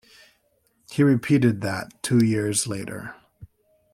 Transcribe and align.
He 0.89 1.03
repeated 1.03 1.61
that 1.61 2.01
two 2.01 2.25
years 2.25 2.65
later. 2.65 3.13